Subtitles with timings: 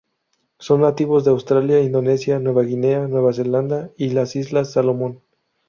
[0.57, 5.21] Son nativos de Australia, Indonesia, Nueva Guinea, Nueva Zelanda y las Islas Salomón.